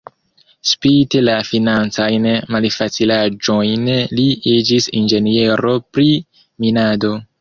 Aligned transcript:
Spite 0.67 1.19
la 1.25 1.33
financajn 1.49 2.25
malfacilaĵojn 2.55 3.85
li 4.21 4.25
iĝis 4.55 4.89
inĝeniero 5.03 5.75
pri 5.93 6.09
minado. 6.65 7.15